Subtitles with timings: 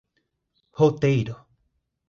[0.79, 1.37] Roteiro